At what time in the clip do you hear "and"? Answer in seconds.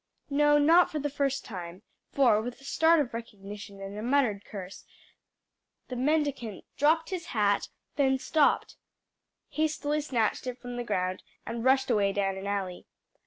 3.79-3.95, 11.45-11.63